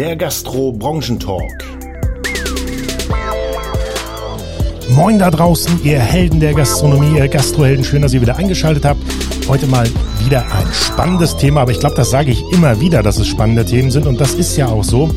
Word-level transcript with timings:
der 0.00 0.16
Gastro-Branchentalk. 0.16 1.62
Moin 4.88 5.18
da 5.18 5.30
draußen, 5.30 5.78
ihr 5.84 5.98
Helden 5.98 6.40
der 6.40 6.54
Gastronomie, 6.54 7.18
ihr 7.18 7.28
Gastrohelden. 7.28 7.84
Schön, 7.84 8.00
dass 8.00 8.14
ihr 8.14 8.22
wieder 8.22 8.38
eingeschaltet 8.38 8.86
habt. 8.86 9.02
Heute 9.46 9.66
mal 9.66 9.86
wieder 10.24 10.40
ein 10.40 10.72
spannendes 10.72 11.36
Thema, 11.36 11.60
aber 11.60 11.72
ich 11.72 11.80
glaube, 11.80 11.96
das 11.96 12.08
sage 12.08 12.30
ich 12.30 12.42
immer 12.50 12.80
wieder, 12.80 13.02
dass 13.02 13.18
es 13.18 13.26
spannende 13.26 13.66
Themen 13.66 13.90
sind 13.90 14.06
und 14.06 14.18
das 14.18 14.32
ist 14.32 14.56
ja 14.56 14.68
auch 14.68 14.84
so. 14.84 15.10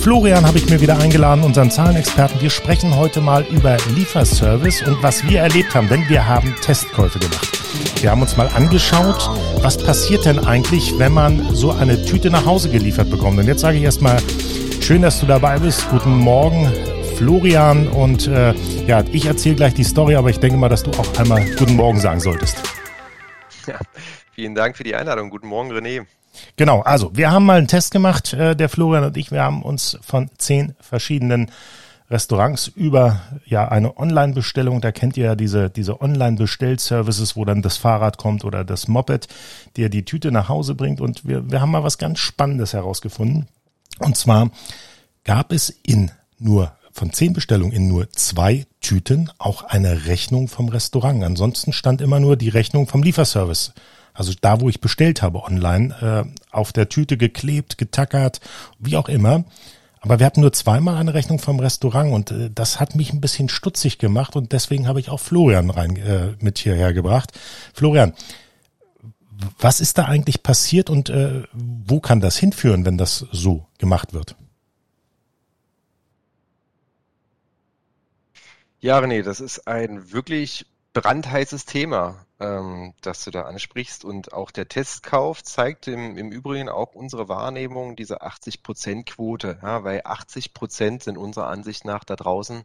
Florian 0.00 0.46
habe 0.46 0.56
ich 0.56 0.70
mir 0.70 0.80
wieder 0.80 0.98
eingeladen, 0.98 1.44
unseren 1.44 1.70
Zahlenexperten. 1.70 2.40
Wir 2.40 2.48
sprechen 2.48 2.96
heute 2.96 3.20
mal 3.20 3.44
über 3.50 3.76
Lieferservice 3.94 4.80
und 4.86 5.02
was 5.02 5.28
wir 5.28 5.40
erlebt 5.40 5.74
haben, 5.74 5.90
denn 5.90 6.08
wir 6.08 6.26
haben 6.26 6.54
Testkäufe 6.62 7.18
gemacht. 7.18 7.46
Wir 8.00 8.10
haben 8.10 8.22
uns 8.22 8.34
mal 8.34 8.48
angeschaut, 8.48 9.28
was 9.62 9.76
passiert 9.76 10.24
denn 10.24 10.38
eigentlich, 10.38 10.98
wenn 10.98 11.12
man 11.12 11.54
so 11.54 11.72
eine 11.72 12.02
Tüte 12.02 12.30
nach 12.30 12.46
Hause 12.46 12.70
geliefert 12.70 13.10
bekommt. 13.10 13.38
Und 13.38 13.46
jetzt 13.46 13.60
sage 13.60 13.76
ich 13.76 13.82
erstmal, 13.82 14.18
schön, 14.80 15.02
dass 15.02 15.20
du 15.20 15.26
dabei 15.26 15.58
bist. 15.58 15.86
Guten 15.90 16.16
Morgen, 16.16 16.72
Florian. 17.18 17.86
Und 17.86 18.26
äh, 18.26 18.54
ja, 18.86 19.04
ich 19.12 19.26
erzähle 19.26 19.56
gleich 19.56 19.74
die 19.74 19.84
Story, 19.84 20.16
aber 20.16 20.30
ich 20.30 20.40
denke 20.40 20.56
mal, 20.56 20.70
dass 20.70 20.82
du 20.82 20.92
auch 20.92 21.18
einmal 21.18 21.44
Guten 21.58 21.76
Morgen 21.76 22.00
sagen 22.00 22.20
solltest. 22.20 22.56
Ja, 23.66 23.78
vielen 24.32 24.54
Dank 24.54 24.78
für 24.78 24.82
die 24.82 24.94
Einladung. 24.94 25.28
Guten 25.28 25.48
Morgen, 25.48 25.70
René. 25.70 26.06
Genau, 26.56 26.80
also 26.80 27.10
wir 27.14 27.30
haben 27.30 27.44
mal 27.44 27.58
einen 27.58 27.68
Test 27.68 27.90
gemacht, 27.90 28.32
äh, 28.32 28.54
der 28.54 28.68
Florian 28.68 29.04
und 29.04 29.16
ich. 29.16 29.30
Wir 29.30 29.42
haben 29.42 29.62
uns 29.62 29.98
von 30.02 30.30
zehn 30.38 30.74
verschiedenen 30.80 31.50
Restaurants 32.10 32.66
über 32.66 33.20
ja 33.46 33.68
eine 33.68 33.96
Online-Bestellung. 33.96 34.80
Da 34.80 34.90
kennt 34.90 35.16
ihr 35.16 35.26
ja 35.26 35.36
diese, 35.36 35.70
diese 35.70 36.00
Online-Bestellservices, 36.00 37.36
wo 37.36 37.44
dann 37.44 37.62
das 37.62 37.76
Fahrrad 37.76 38.18
kommt 38.18 38.44
oder 38.44 38.64
das 38.64 38.88
Moped, 38.88 39.28
der 39.76 39.88
die 39.88 40.04
Tüte 40.04 40.32
nach 40.32 40.48
Hause 40.48 40.74
bringt. 40.74 41.00
Und 41.00 41.26
wir, 41.26 41.50
wir 41.50 41.60
haben 41.60 41.70
mal 41.70 41.84
was 41.84 41.98
ganz 41.98 42.18
Spannendes 42.18 42.72
herausgefunden. 42.72 43.46
Und 44.00 44.16
zwar 44.16 44.50
gab 45.24 45.52
es 45.52 45.70
in 45.70 46.10
nur 46.38 46.72
von 46.92 47.12
zehn 47.12 47.32
Bestellungen 47.32 47.72
in 47.72 47.86
nur 47.86 48.10
zwei 48.10 48.66
Tüten 48.80 49.30
auch 49.38 49.62
eine 49.62 50.06
Rechnung 50.06 50.48
vom 50.48 50.68
Restaurant. 50.68 51.22
Ansonsten 51.22 51.72
stand 51.72 52.00
immer 52.00 52.18
nur 52.18 52.36
die 52.36 52.48
Rechnung 52.48 52.88
vom 52.88 53.04
Lieferservice. 53.04 53.72
Also 54.12 54.32
da, 54.40 54.60
wo 54.60 54.68
ich 54.68 54.80
bestellt 54.80 55.22
habe 55.22 55.42
online, 55.42 56.26
äh, 56.26 56.40
auf 56.50 56.72
der 56.72 56.88
Tüte 56.88 57.16
geklebt, 57.16 57.78
getackert, 57.78 58.40
wie 58.78 58.96
auch 58.96 59.08
immer. 59.08 59.44
Aber 60.00 60.18
wir 60.18 60.26
hatten 60.26 60.40
nur 60.40 60.52
zweimal 60.52 60.96
eine 60.96 61.14
Rechnung 61.14 61.38
vom 61.38 61.60
Restaurant 61.60 62.12
und 62.12 62.30
äh, 62.30 62.50
das 62.52 62.80
hat 62.80 62.94
mich 62.94 63.12
ein 63.12 63.20
bisschen 63.20 63.48
stutzig 63.48 63.98
gemacht 63.98 64.34
und 64.34 64.52
deswegen 64.52 64.88
habe 64.88 65.00
ich 65.00 65.10
auch 65.10 65.20
Florian 65.20 65.70
rein 65.70 65.96
äh, 65.96 66.34
mit 66.40 66.58
hierher 66.58 66.92
gebracht. 66.92 67.32
Florian, 67.74 68.14
was 69.58 69.80
ist 69.80 69.98
da 69.98 70.06
eigentlich 70.06 70.42
passiert 70.42 70.90
und 70.90 71.10
äh, 71.10 71.42
wo 71.52 72.00
kann 72.00 72.20
das 72.20 72.36
hinführen, 72.36 72.84
wenn 72.84 72.98
das 72.98 73.26
so 73.30 73.66
gemacht 73.78 74.12
wird? 74.12 74.36
Ja, 78.80 78.98
René, 78.98 79.22
das 79.22 79.40
ist 79.40 79.66
ein 79.66 80.12
wirklich 80.12 80.64
brandheißes 80.94 81.66
Thema, 81.66 82.24
ähm, 82.40 82.94
das 83.02 83.24
du 83.24 83.30
da 83.30 83.42
ansprichst. 83.42 84.04
Und 84.04 84.32
auch 84.32 84.50
der 84.50 84.68
Testkauf 84.68 85.42
zeigt 85.42 85.86
im, 85.88 86.16
im 86.16 86.32
Übrigen 86.32 86.68
auch 86.68 86.94
unsere 86.94 87.28
Wahrnehmung, 87.28 87.96
diese 87.96 88.22
80-Prozent-Quote, 88.22 89.58
ja, 89.62 89.84
weil 89.84 90.00
80 90.04 90.54
Prozent 90.54 91.02
sind 91.04 91.18
unserer 91.18 91.48
Ansicht 91.48 91.84
nach 91.84 92.04
da 92.04 92.16
draußen 92.16 92.64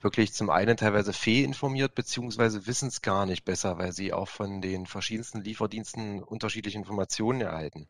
wirklich 0.00 0.32
zum 0.32 0.50
einen 0.50 0.76
teilweise 0.76 1.12
fehlinformiert, 1.12 1.94
beziehungsweise 1.94 2.66
wissen 2.66 2.88
es 2.88 3.02
gar 3.02 3.26
nicht 3.26 3.44
besser, 3.44 3.78
weil 3.78 3.92
sie 3.92 4.12
auch 4.12 4.28
von 4.28 4.60
den 4.60 4.86
verschiedensten 4.86 5.42
Lieferdiensten 5.42 6.22
unterschiedliche 6.22 6.78
Informationen 6.78 7.40
erhalten. 7.40 7.86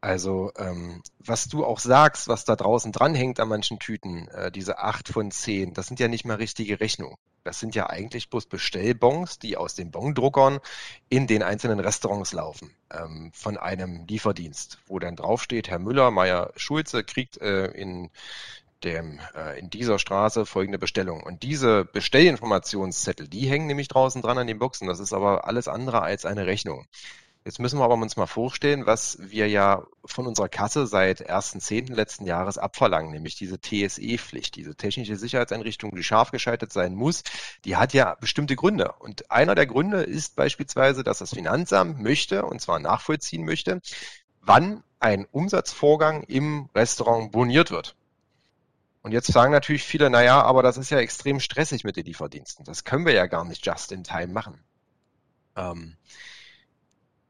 Also, 0.00 0.50
ähm, 0.56 1.02
was 1.18 1.48
du 1.48 1.64
auch 1.64 1.78
sagst, 1.78 2.28
was 2.28 2.44
da 2.46 2.56
draußen 2.56 2.90
dranhängt 2.90 3.38
an 3.38 3.48
manchen 3.48 3.78
Tüten, 3.78 4.28
äh, 4.28 4.50
diese 4.50 4.78
acht 4.78 5.08
von 5.08 5.30
zehn, 5.30 5.74
das 5.74 5.88
sind 5.88 6.00
ja 6.00 6.08
nicht 6.08 6.24
mal 6.24 6.36
richtige 6.36 6.80
Rechnungen. 6.80 7.16
Das 7.44 7.60
sind 7.60 7.74
ja 7.74 7.88
eigentlich 7.88 8.30
bloß 8.30 8.46
Bestellbons, 8.46 9.38
die 9.38 9.56
aus 9.56 9.74
den 9.74 9.90
Bondruckern 9.90 10.60
in 11.08 11.26
den 11.26 11.42
einzelnen 11.42 11.80
Restaurants 11.80 12.32
laufen, 12.32 12.74
ähm, 12.90 13.30
von 13.34 13.56
einem 13.56 14.06
Lieferdienst, 14.06 14.78
wo 14.86 14.98
dann 14.98 15.16
draufsteht, 15.16 15.68
Herr 15.68 15.78
Müller, 15.78 16.10
Meier, 16.10 16.52
Schulze 16.56 17.04
kriegt 17.04 17.38
äh, 17.38 17.66
in 17.66 18.10
dem, 18.84 19.20
äh, 19.34 19.58
in 19.58 19.70
dieser 19.70 19.98
Straße 19.98 20.46
folgende 20.46 20.78
Bestellung. 20.78 21.22
Und 21.22 21.42
diese 21.42 21.84
Bestellinformationszettel, 21.84 23.28
die 23.28 23.48
hängen 23.48 23.66
nämlich 23.66 23.88
draußen 23.88 24.22
dran 24.22 24.38
an 24.38 24.46
den 24.46 24.58
Boxen. 24.58 24.88
Das 24.88 25.00
ist 25.00 25.12
aber 25.12 25.46
alles 25.46 25.68
andere 25.68 26.02
als 26.02 26.24
eine 26.24 26.46
Rechnung. 26.46 26.86
Jetzt 27.42 27.58
müssen 27.58 27.78
wir 27.78 27.84
aber 27.84 27.94
uns 27.94 28.16
mal 28.16 28.26
vorstellen, 28.26 28.84
was 28.84 29.16
wir 29.18 29.48
ja 29.48 29.86
von 30.04 30.26
unserer 30.26 30.50
Kasse 30.50 30.86
seit 30.86 31.30
1.10. 31.30 31.94
letzten 31.94 32.26
Jahres 32.26 32.58
abverlangen, 32.58 33.10
nämlich 33.10 33.34
diese 33.34 33.58
TSE-Pflicht, 33.58 34.56
diese 34.56 34.74
technische 34.74 35.16
Sicherheitseinrichtung, 35.16 35.94
die 35.94 36.02
scharf 36.02 36.32
geschaltet 36.32 36.70
sein 36.70 36.94
muss, 36.94 37.22
die 37.64 37.76
hat 37.76 37.94
ja 37.94 38.14
bestimmte 38.20 38.56
Gründe. 38.56 38.92
Und 38.98 39.30
einer 39.30 39.54
der 39.54 39.66
Gründe 39.66 40.02
ist 40.02 40.36
beispielsweise, 40.36 41.02
dass 41.02 41.20
das 41.20 41.30
Finanzamt 41.30 41.98
möchte, 41.98 42.44
und 42.44 42.60
zwar 42.60 42.78
nachvollziehen 42.78 43.46
möchte, 43.46 43.80
wann 44.42 44.82
ein 44.98 45.24
Umsatzvorgang 45.24 46.24
im 46.24 46.68
Restaurant 46.74 47.32
boniert 47.32 47.70
wird. 47.70 47.96
Und 49.02 49.12
jetzt 49.12 49.32
sagen 49.32 49.52
natürlich 49.52 49.84
viele, 49.84 50.10
naja, 50.10 50.42
aber 50.42 50.62
das 50.62 50.76
ist 50.76 50.90
ja 50.90 50.98
extrem 50.98 51.40
stressig 51.40 51.84
mit 51.84 51.96
den 51.96 52.04
Lieferdiensten. 52.04 52.66
Das 52.66 52.84
können 52.84 53.06
wir 53.06 53.14
ja 53.14 53.24
gar 53.24 53.46
nicht 53.46 53.64
just 53.64 53.92
in 53.92 54.04
time 54.04 54.28
machen. 54.28 54.62
Ähm, 55.56 55.96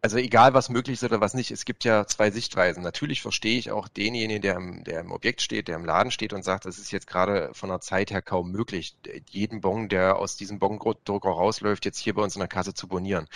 also 0.02 0.16
egal, 0.16 0.54
was 0.54 0.70
möglich 0.70 0.94
ist 0.94 1.04
oder 1.04 1.20
was 1.20 1.34
nicht, 1.34 1.50
es 1.50 1.64
gibt 1.64 1.84
ja 1.84 2.06
zwei 2.06 2.30
Sichtweisen. 2.30 2.82
Natürlich 2.82 3.20
verstehe 3.20 3.58
ich 3.58 3.70
auch 3.70 3.88
denjenigen, 3.88 4.40
der 4.40 4.56
im, 4.56 4.84
der 4.84 5.00
im 5.00 5.12
Objekt 5.12 5.42
steht, 5.42 5.68
der 5.68 5.76
im 5.76 5.84
Laden 5.84 6.10
steht 6.10 6.32
und 6.32 6.42
sagt, 6.42 6.64
das 6.64 6.78
ist 6.78 6.90
jetzt 6.90 7.06
gerade 7.06 7.50
von 7.52 7.68
der 7.68 7.80
Zeit 7.80 8.10
her 8.10 8.22
kaum 8.22 8.50
möglich, 8.50 8.96
jeden 9.28 9.60
Bon, 9.60 9.88
der 9.88 10.16
aus 10.16 10.36
diesem 10.36 10.58
Bondrucker 10.58 11.28
rausläuft, 11.30 11.84
jetzt 11.84 11.98
hier 11.98 12.14
bei 12.14 12.22
uns 12.22 12.34
in 12.34 12.40
der 12.40 12.48
Kasse 12.48 12.72
zu 12.74 12.88
bonieren. 12.88 13.28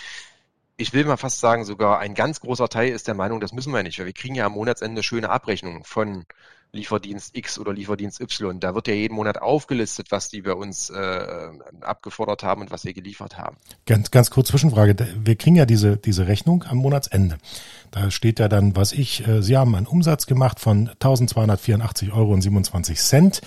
Ich 0.77 0.91
will 0.93 1.05
mal 1.05 1.17
fast 1.17 1.39
sagen, 1.39 1.65
sogar 1.65 1.99
ein 1.99 2.15
ganz 2.15 2.41
großer 2.41 2.67
Teil 2.67 2.91
ist 2.91 3.07
der 3.07 3.15
Meinung, 3.15 3.39
das 3.39 3.53
müssen 3.53 3.73
wir 3.73 3.83
nicht, 3.83 3.99
weil 3.99 4.07
wir 4.07 4.13
kriegen 4.13 4.35
ja 4.35 4.45
am 4.47 4.53
Monatsende 4.53 5.03
schöne 5.03 5.29
Abrechnungen 5.29 5.83
von 5.83 6.25
Lieferdienst 6.75 7.35
X 7.35 7.57
oder 7.57 7.73
Lieferdienst 7.73 8.21
Y. 8.21 8.59
Da 8.59 8.75
wird 8.75 8.87
ja 8.87 8.93
jeden 8.93 9.15
Monat 9.15 9.41
aufgelistet, 9.41 10.11
was 10.11 10.29
die 10.29 10.41
bei 10.41 10.53
uns 10.53 10.89
äh, 10.89 11.47
abgefordert 11.81 12.43
haben 12.43 12.61
und 12.61 12.71
was 12.71 12.85
wir 12.85 12.93
geliefert 12.93 13.37
haben. 13.37 13.57
Ganz, 13.85 14.11
ganz 14.11 14.29
kurz 14.29 14.49
Zwischenfrage. 14.49 14.95
Wir 15.23 15.35
kriegen 15.35 15.55
ja 15.55 15.65
diese, 15.65 15.97
diese 15.97 16.27
Rechnung 16.27 16.63
am 16.63 16.77
Monatsende. 16.77 17.37
Da 17.91 18.11
steht 18.11 18.39
ja 18.39 18.47
dann, 18.47 18.75
was 18.75 18.91
ich, 18.91 19.27
äh, 19.27 19.41
Sie 19.41 19.57
haben 19.57 19.75
einen 19.75 19.87
Umsatz 19.87 20.27
gemacht 20.27 20.59
von 20.59 20.89
1284 20.89 22.11
Euro 22.11 22.33
und 22.33 22.41
27 22.41 22.99
Cent. 22.99 23.41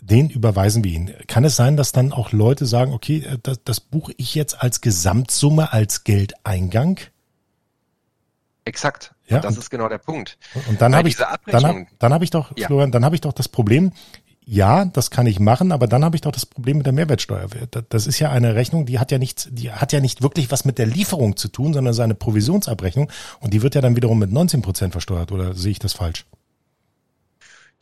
Den 0.00 0.30
überweisen 0.30 0.82
wir 0.82 0.90
Ihnen. 0.90 1.14
Kann 1.28 1.44
es 1.44 1.54
sein, 1.54 1.76
dass 1.76 1.92
dann 1.92 2.12
auch 2.12 2.32
Leute 2.32 2.66
sagen, 2.66 2.92
okay, 2.92 3.24
äh, 3.24 3.38
das, 3.42 3.62
das 3.64 3.80
buche 3.80 4.12
ich 4.16 4.34
jetzt 4.34 4.60
als 4.62 4.80
Gesamtsumme 4.80 5.72
als 5.72 6.04
Geldeingang? 6.04 6.98
Exakt. 8.64 9.14
Ja, 9.32 9.38
und 9.38 9.44
das 9.44 9.56
ist 9.56 9.70
genau 9.70 9.88
der 9.88 9.98
Punkt. 9.98 10.38
Und 10.68 10.80
dann 10.80 10.94
habe 10.94 11.08
ich, 11.08 11.16
dann, 11.16 11.64
hab, 11.64 11.86
dann 11.98 12.12
habe 12.12 12.24
ich 12.24 12.30
doch, 12.30 12.52
ja. 12.56 12.66
Florian, 12.66 12.92
dann 12.92 13.04
habe 13.04 13.14
ich 13.14 13.20
doch 13.20 13.32
das 13.32 13.48
Problem, 13.48 13.92
ja, 14.44 14.84
das 14.84 15.10
kann 15.10 15.26
ich 15.26 15.38
machen, 15.38 15.70
aber 15.70 15.86
dann 15.86 16.04
habe 16.04 16.16
ich 16.16 16.22
doch 16.22 16.32
das 16.32 16.46
Problem 16.46 16.78
mit 16.78 16.86
der 16.86 16.92
Mehrwertsteuer. 16.92 17.46
Das 17.88 18.06
ist 18.06 18.18
ja 18.18 18.30
eine 18.30 18.54
Rechnung, 18.54 18.86
die 18.86 18.98
hat 18.98 19.12
ja 19.12 19.18
nicht, 19.18 19.48
die 19.52 19.70
hat 19.70 19.92
ja 19.92 20.00
nicht 20.00 20.22
wirklich 20.22 20.50
was 20.50 20.64
mit 20.64 20.78
der 20.78 20.86
Lieferung 20.86 21.36
zu 21.36 21.48
tun, 21.48 21.72
sondern 21.72 21.94
seine 21.94 22.14
Provisionsabrechnung 22.14 23.10
und 23.40 23.54
die 23.54 23.62
wird 23.62 23.74
ja 23.74 23.80
dann 23.80 23.94
wiederum 23.94 24.18
mit 24.18 24.32
19 24.32 24.62
Prozent 24.62 24.92
versteuert. 24.92 25.30
Oder 25.30 25.54
sehe 25.54 25.72
ich 25.72 25.78
das 25.78 25.92
falsch? 25.92 26.26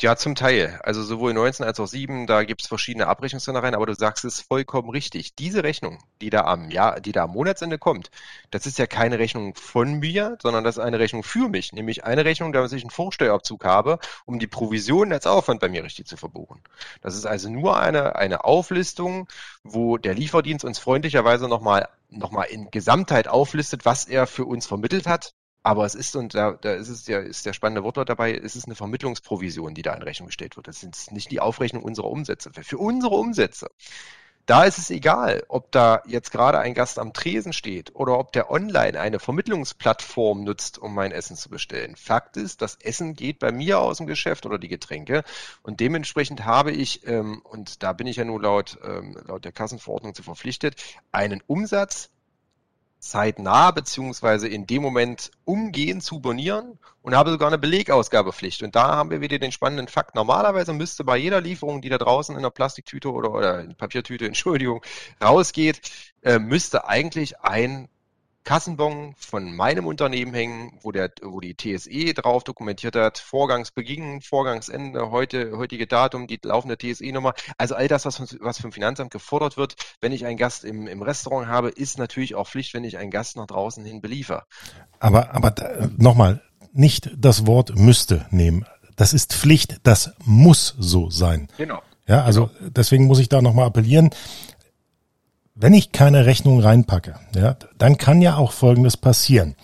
Ja, 0.02 0.16
zum 0.16 0.34
Teil. 0.34 0.80
Also 0.82 1.02
sowohl 1.02 1.34
19 1.34 1.66
als 1.66 1.78
auch 1.78 1.86
7, 1.86 2.26
da 2.26 2.44
gibt 2.44 2.62
es 2.62 2.68
verschiedene 2.68 3.06
Abrechnungsszenarien, 3.06 3.74
aber 3.74 3.84
du 3.84 3.94
sagst 3.94 4.24
es 4.24 4.40
vollkommen 4.40 4.88
richtig. 4.88 5.34
Diese 5.34 5.62
Rechnung, 5.62 5.98
die 6.22 6.30
da 6.30 6.44
am 6.44 6.70
Jahr, 6.70 7.00
die 7.00 7.12
da 7.12 7.24
am 7.24 7.32
Monatsende 7.32 7.76
kommt, 7.78 8.10
das 8.50 8.64
ist 8.64 8.78
ja 8.78 8.86
keine 8.86 9.18
Rechnung 9.18 9.54
von 9.56 9.98
mir, 9.98 10.38
sondern 10.40 10.64
das 10.64 10.78
ist 10.78 10.82
eine 10.82 10.98
Rechnung 10.98 11.22
für 11.22 11.50
mich. 11.50 11.74
Nämlich 11.74 12.02
eine 12.04 12.24
Rechnung, 12.24 12.54
da 12.54 12.64
ich 12.64 12.72
einen 12.72 12.88
Vorsteuerabzug 12.88 13.62
habe, 13.66 13.98
um 14.24 14.38
die 14.38 14.46
Provision 14.46 15.12
als 15.12 15.26
Aufwand 15.26 15.60
bei 15.60 15.68
mir 15.68 15.84
richtig 15.84 16.06
zu 16.06 16.16
verbuchen. 16.16 16.62
Das 17.02 17.14
ist 17.14 17.26
also 17.26 17.50
nur 17.50 17.78
eine, 17.78 18.16
eine 18.16 18.44
Auflistung, 18.44 19.28
wo 19.64 19.98
der 19.98 20.14
Lieferdienst 20.14 20.64
uns 20.64 20.78
freundlicherweise 20.78 21.46
nochmal 21.46 21.88
nochmal 22.08 22.46
in 22.48 22.70
Gesamtheit 22.70 23.28
auflistet, 23.28 23.84
was 23.84 24.06
er 24.06 24.26
für 24.26 24.44
uns 24.44 24.66
vermittelt 24.66 25.06
hat, 25.06 25.34
aber 25.62 25.84
es 25.84 25.94
ist, 25.94 26.16
und 26.16 26.34
da, 26.34 26.52
da 26.52 26.72
ist 26.72 26.88
es 26.88 27.06
ja, 27.06 27.18
ist 27.18 27.44
der 27.44 27.52
spannende 27.52 27.84
Wortlaut 27.84 28.08
dabei, 28.08 28.34
es 28.34 28.56
ist 28.56 28.66
eine 28.66 28.74
Vermittlungsprovision, 28.74 29.74
die 29.74 29.82
da 29.82 29.94
in 29.94 30.02
Rechnung 30.02 30.26
gestellt 30.28 30.56
wird. 30.56 30.68
Das 30.68 30.82
ist 30.82 31.12
nicht 31.12 31.30
die 31.30 31.40
Aufrechnung 31.40 31.82
unserer 31.82 32.10
Umsätze. 32.10 32.50
Für 32.52 32.78
unsere 32.78 33.14
Umsätze, 33.14 33.68
da 34.46 34.64
ist 34.64 34.78
es 34.78 34.90
egal, 34.90 35.44
ob 35.48 35.70
da 35.70 36.02
jetzt 36.06 36.32
gerade 36.32 36.58
ein 36.58 36.74
Gast 36.74 36.98
am 36.98 37.12
Tresen 37.12 37.52
steht 37.52 37.94
oder 37.94 38.18
ob 38.18 38.32
der 38.32 38.50
online 38.50 38.98
eine 38.98 39.20
Vermittlungsplattform 39.20 40.42
nutzt, 40.42 40.78
um 40.78 40.94
mein 40.94 41.12
Essen 41.12 41.36
zu 41.36 41.50
bestellen. 41.50 41.94
Fakt 41.94 42.36
ist, 42.36 42.62
das 42.62 42.76
Essen 42.76 43.14
geht 43.14 43.38
bei 43.38 43.52
mir 43.52 43.78
aus 43.80 43.98
dem 43.98 44.06
Geschäft 44.06 44.46
oder 44.46 44.58
die 44.58 44.68
Getränke 44.68 45.24
und 45.62 45.78
dementsprechend 45.78 46.46
habe 46.46 46.72
ich, 46.72 47.06
ähm, 47.06 47.42
und 47.44 47.82
da 47.82 47.92
bin 47.92 48.06
ich 48.06 48.16
ja 48.16 48.24
nur 48.24 48.40
laut, 48.40 48.78
ähm, 48.82 49.16
laut 49.26 49.44
der 49.44 49.52
Kassenverordnung 49.52 50.14
zu 50.14 50.22
verpflichtet, 50.22 50.82
einen 51.12 51.42
Umsatz 51.46 52.10
zeitnah 53.00 53.70
beziehungsweise 53.70 54.46
in 54.46 54.66
dem 54.66 54.82
Moment 54.82 55.30
umgehend 55.44 56.02
zu 56.04 56.20
bonieren 56.20 56.78
und 57.02 57.16
habe 57.16 57.30
sogar 57.30 57.48
eine 57.48 57.58
Belegausgabepflicht. 57.58 58.62
Und 58.62 58.76
da 58.76 58.96
haben 58.96 59.10
wir 59.10 59.20
wieder 59.20 59.38
den 59.38 59.52
spannenden 59.52 59.88
Fakt. 59.88 60.14
Normalerweise 60.14 60.72
müsste 60.74 61.02
bei 61.02 61.16
jeder 61.16 61.40
Lieferung, 61.40 61.80
die 61.80 61.88
da 61.88 61.98
draußen 61.98 62.36
in 62.36 62.42
der 62.42 62.50
Plastiktüte 62.50 63.10
oder, 63.10 63.32
oder 63.32 63.60
in 63.60 63.74
Papiertüte, 63.74 64.26
Entschuldigung, 64.26 64.82
rausgeht, 65.22 65.80
äh, 66.22 66.38
müsste 66.38 66.86
eigentlich 66.86 67.40
ein 67.40 67.88
Kassenbon 68.44 69.14
von 69.18 69.54
meinem 69.54 69.86
Unternehmen 69.86 70.32
hängen, 70.34 70.78
wo 70.82 70.92
der, 70.92 71.10
wo 71.22 71.40
die 71.40 71.54
TSE 71.54 72.14
drauf 72.14 72.42
dokumentiert 72.44 72.96
hat, 72.96 73.18
Vorgangsbeginn, 73.18 74.22
Vorgangsende, 74.22 75.10
heute, 75.10 75.56
heutige 75.56 75.86
Datum, 75.86 76.26
die 76.26 76.40
laufende 76.42 76.78
TSE-Nummer. 76.78 77.34
Also 77.58 77.74
all 77.74 77.88
das, 77.88 78.06
was, 78.06 78.36
was 78.40 78.60
vom 78.60 78.72
Finanzamt 78.72 79.10
gefordert 79.10 79.56
wird, 79.56 79.76
wenn 80.00 80.12
ich 80.12 80.24
einen 80.24 80.36
Gast 80.36 80.64
im, 80.64 80.86
im 80.86 81.02
Restaurant 81.02 81.48
habe, 81.48 81.68
ist 81.68 81.98
natürlich 81.98 82.34
auch 82.34 82.48
Pflicht, 82.48 82.74
wenn 82.74 82.84
ich 82.84 82.96
einen 82.96 83.10
Gast 83.10 83.36
nach 83.36 83.46
draußen 83.46 83.84
hin 83.84 84.00
beliefer. 84.00 84.46
Aber, 84.98 85.34
aber 85.34 85.54
nochmal, 85.96 86.42
nicht 86.72 87.10
das 87.16 87.46
Wort 87.46 87.76
müsste 87.76 88.26
nehmen. 88.30 88.64
Das 88.96 89.12
ist 89.12 89.32
Pflicht, 89.32 89.80
das 89.82 90.12
muss 90.24 90.74
so 90.78 91.10
sein. 91.10 91.48
Genau. 91.56 91.82
Ja, 92.06 92.24
also 92.24 92.46
genau. 92.46 92.70
deswegen 92.70 93.06
muss 93.06 93.18
ich 93.18 93.28
da 93.28 93.42
nochmal 93.42 93.66
appellieren 93.66 94.10
wenn 95.60 95.74
ich 95.74 95.92
keine 95.92 96.26
Rechnung 96.26 96.60
reinpacke, 96.60 97.16
ja, 97.34 97.56
dann 97.78 97.98
kann 97.98 98.22
ja 98.22 98.36
auch 98.36 98.52
Folgendes 98.52 98.96
passieren. 98.96 99.54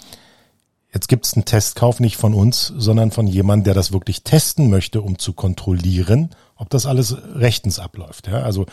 Jetzt 0.93 1.09
gibt 1.09 1.27
es 1.27 1.35
einen 1.35 1.45
Testkauf 1.45 2.01
nicht 2.01 2.17
von 2.17 2.33
uns, 2.33 2.73
sondern 2.77 3.11
von 3.11 3.27
jemandem, 3.27 3.65
der 3.65 3.75
das 3.75 3.93
wirklich 3.93 4.23
testen 4.23 4.71
möchte, 4.71 5.03
um 5.03 5.19
zu 5.19 5.33
kontrollieren, 5.33 6.31
ob 6.57 6.71
das 6.71 6.87
alles 6.87 7.17
rechtens 7.35 7.79
abläuft. 7.79 8.29
Ja, 8.29 8.43
also 8.43 8.67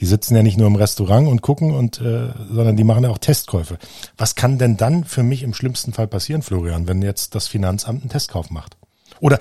die 0.00 0.06
sitzen 0.06 0.36
ja 0.36 0.42
nicht 0.42 0.58
nur 0.58 0.66
im 0.66 0.76
Restaurant 0.76 1.28
und 1.28 1.42
gucken 1.42 1.74
und, 1.74 2.00
äh, 2.00 2.28
sondern 2.50 2.76
die 2.76 2.84
machen 2.84 3.04
ja 3.04 3.10
auch 3.10 3.18
Testkäufe. 3.18 3.78
Was 4.16 4.34
kann 4.34 4.58
denn 4.58 4.76
dann 4.76 5.04
für 5.04 5.22
mich 5.22 5.42
im 5.42 5.54
schlimmsten 5.54 5.92
Fall 5.92 6.06
passieren, 6.06 6.42
Florian, 6.42 6.88
wenn 6.88 7.02
jetzt 7.02 7.34
das 7.34 7.48
Finanzamt 7.48 8.02
einen 8.02 8.10
Testkauf 8.10 8.50
macht? 8.50 8.76
Oder 9.20 9.38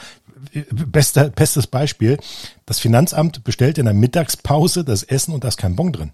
äh, 0.54 0.62
bester, 0.72 1.30
bestes 1.30 1.68
Beispiel, 1.68 2.18
das 2.66 2.80
Finanzamt 2.80 3.44
bestellt 3.44 3.78
in 3.78 3.86
der 3.86 3.94
Mittagspause 3.94 4.84
das 4.84 5.04
Essen 5.04 5.34
und 5.34 5.44
da 5.44 5.50
ist 5.50 5.58
kein 5.58 5.76
Bon 5.76 5.92
drin. 5.92 6.12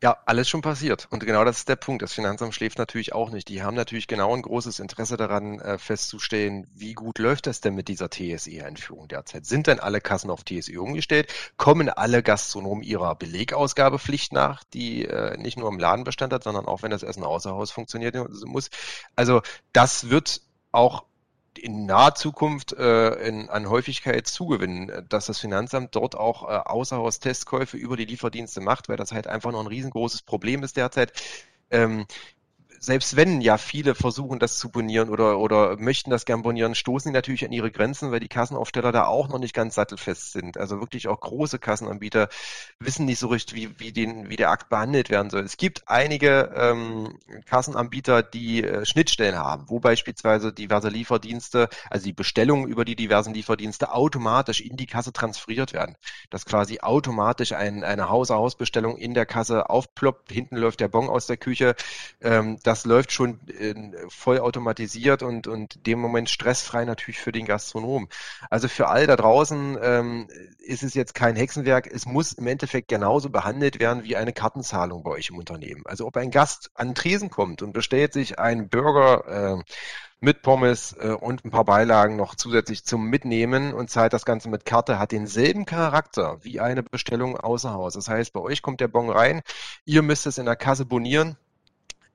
Ja, 0.00 0.16
alles 0.26 0.48
schon 0.48 0.60
passiert. 0.62 1.08
Und 1.10 1.26
genau 1.26 1.44
das 1.44 1.58
ist 1.58 1.68
der 1.68 1.74
Punkt. 1.74 2.02
Das 2.02 2.12
Finanzamt 2.12 2.54
schläft 2.54 2.78
natürlich 2.78 3.14
auch 3.14 3.30
nicht. 3.30 3.48
Die 3.48 3.64
haben 3.64 3.74
natürlich 3.74 4.06
genau 4.06 4.32
ein 4.32 4.42
großes 4.42 4.78
Interesse 4.78 5.16
daran, 5.16 5.58
äh, 5.58 5.76
festzustellen, 5.76 6.68
wie 6.72 6.92
gut 6.92 7.18
läuft 7.18 7.48
das 7.48 7.60
denn 7.60 7.74
mit 7.74 7.88
dieser 7.88 8.08
TSE-Einführung 8.08 9.08
derzeit? 9.08 9.44
Sind 9.44 9.66
denn 9.66 9.80
alle 9.80 10.00
Kassen 10.00 10.30
auf 10.30 10.44
TSE 10.44 10.80
umgestellt? 10.80 11.32
Kommen 11.56 11.88
alle 11.88 12.22
Gastronomen 12.22 12.84
ihrer 12.84 13.16
Belegausgabepflicht 13.16 14.32
nach, 14.32 14.62
die 14.62 15.04
äh, 15.04 15.36
nicht 15.36 15.58
nur 15.58 15.68
im 15.68 15.80
Ladenbestand 15.80 16.32
hat, 16.32 16.44
sondern 16.44 16.66
auch 16.66 16.82
wenn 16.82 16.92
das 16.92 17.02
Essen 17.02 17.24
außer 17.24 17.50
Haus 17.50 17.72
funktioniert 17.72 18.14
muss? 18.44 18.70
Also 19.16 19.42
das 19.72 20.10
wird 20.10 20.42
auch 20.70 21.07
in 21.62 21.86
naher 21.86 22.14
Zukunft 22.14 22.72
äh, 22.72 23.14
in, 23.28 23.48
an 23.48 23.68
Häufigkeit 23.68 24.26
zugewinnen, 24.26 25.06
dass 25.08 25.26
das 25.26 25.38
Finanzamt 25.38 25.94
dort 25.94 26.14
auch 26.16 26.44
äh, 26.44 26.56
Außerhaus-Testkäufe 26.56 27.76
über 27.76 27.96
die 27.96 28.04
Lieferdienste 28.04 28.60
macht, 28.60 28.88
weil 28.88 28.96
das 28.96 29.12
halt 29.12 29.26
einfach 29.26 29.52
noch 29.52 29.60
ein 29.60 29.66
riesengroßes 29.66 30.22
Problem 30.22 30.62
ist 30.62 30.76
derzeit. 30.76 31.12
Ähm, 31.70 32.06
selbst 32.80 33.16
wenn 33.16 33.40
ja 33.40 33.58
viele 33.58 33.94
versuchen, 33.94 34.38
das 34.38 34.58
zu 34.58 34.70
bonieren 34.70 35.10
oder, 35.10 35.38
oder 35.38 35.76
möchten 35.76 36.10
das 36.10 36.24
gern 36.24 36.42
bonieren, 36.42 36.74
stoßen 36.74 37.10
die 37.10 37.14
natürlich 37.14 37.44
an 37.44 37.52
ihre 37.52 37.70
Grenzen, 37.70 38.10
weil 38.10 38.20
die 38.20 38.28
Kassenaufsteller 38.28 38.92
da 38.92 39.06
auch 39.06 39.28
noch 39.28 39.38
nicht 39.38 39.54
ganz 39.54 39.74
sattelfest 39.74 40.32
sind. 40.32 40.58
Also 40.58 40.80
wirklich 40.80 41.08
auch 41.08 41.20
große 41.20 41.58
Kassenanbieter 41.58 42.28
wissen 42.78 43.06
nicht 43.06 43.18
so 43.18 43.28
richtig, 43.28 43.56
wie, 43.56 43.80
wie, 43.80 43.92
den, 43.92 44.30
wie 44.30 44.36
der 44.36 44.50
Akt 44.50 44.68
behandelt 44.68 45.10
werden 45.10 45.30
soll. 45.30 45.42
Es 45.42 45.56
gibt 45.56 45.88
einige 45.88 46.52
ähm, 46.54 47.18
Kassenanbieter, 47.46 48.22
die 48.22 48.62
äh, 48.62 48.84
Schnittstellen 48.84 49.36
haben, 49.36 49.64
wo 49.68 49.80
beispielsweise 49.80 50.52
diverse 50.52 50.88
Lieferdienste, 50.88 51.68
also 51.90 52.04
die 52.04 52.12
Bestellungen 52.12 52.68
über 52.68 52.84
die 52.84 52.96
diversen 52.96 53.34
Lieferdienste 53.34 53.92
automatisch 53.92 54.60
in 54.60 54.76
die 54.76 54.86
Kasse 54.86 55.12
transferiert 55.12 55.72
werden. 55.72 55.96
Dass 56.30 56.46
quasi 56.46 56.80
automatisch 56.80 57.52
ein, 57.52 57.82
eine 57.82 58.08
Haus-Haus-Bestellung 58.08 58.96
in 58.96 59.14
der 59.14 59.26
Kasse 59.26 59.68
aufploppt, 59.68 60.30
hinten 60.30 60.56
läuft 60.56 60.80
der 60.80 60.88
Bon 60.88 61.08
aus 61.08 61.26
der 61.26 61.36
Küche. 61.36 61.74
Ähm, 62.20 62.58
das 62.68 62.84
läuft 62.84 63.12
schon 63.12 63.40
äh, 63.48 63.74
voll 64.10 64.38
automatisiert 64.40 65.22
und, 65.22 65.46
und 65.46 65.86
dem 65.86 65.98
Moment 65.98 66.28
stressfrei 66.28 66.84
natürlich 66.84 67.18
für 67.18 67.32
den 67.32 67.46
Gastronom. 67.46 68.08
Also 68.50 68.68
für 68.68 68.88
all 68.88 69.06
da 69.06 69.16
draußen 69.16 69.78
ähm, 69.80 70.28
ist 70.58 70.82
es 70.82 70.92
jetzt 70.92 71.14
kein 71.14 71.34
Hexenwerk. 71.34 71.86
Es 71.86 72.04
muss 72.04 72.34
im 72.34 72.46
Endeffekt 72.46 72.88
genauso 72.88 73.30
behandelt 73.30 73.80
werden 73.80 74.04
wie 74.04 74.16
eine 74.16 74.34
Kartenzahlung 74.34 75.02
bei 75.02 75.12
euch 75.12 75.30
im 75.30 75.38
Unternehmen. 75.38 75.82
Also 75.86 76.06
ob 76.06 76.18
ein 76.18 76.30
Gast 76.30 76.70
an 76.74 76.94
Tresen 76.94 77.30
kommt 77.30 77.62
und 77.62 77.72
bestellt 77.72 78.12
sich 78.12 78.38
einen 78.38 78.68
Burger 78.68 79.56
äh, 79.56 79.62
mit 80.20 80.42
Pommes 80.42 80.94
äh, 81.00 81.12
und 81.12 81.46
ein 81.46 81.50
paar 81.50 81.64
Beilagen 81.64 82.16
noch 82.16 82.34
zusätzlich 82.34 82.84
zum 82.84 83.08
Mitnehmen 83.08 83.72
und 83.72 83.88
zahlt 83.88 84.12
das 84.12 84.26
Ganze 84.26 84.50
mit 84.50 84.66
Karte, 84.66 84.98
hat 84.98 85.12
denselben 85.12 85.64
Charakter 85.64 86.36
wie 86.42 86.60
eine 86.60 86.82
Bestellung 86.82 87.38
außer 87.38 87.72
Haus. 87.72 87.94
Das 87.94 88.08
heißt, 88.08 88.34
bei 88.34 88.40
euch 88.40 88.60
kommt 88.60 88.82
der 88.82 88.88
Bon 88.88 89.08
rein, 89.08 89.40
ihr 89.86 90.02
müsst 90.02 90.26
es 90.26 90.36
in 90.36 90.44
der 90.44 90.56
Kasse 90.56 90.84
bonieren, 90.84 91.38